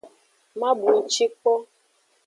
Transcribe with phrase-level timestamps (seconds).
[0.59, 1.53] Ma bunci kpo.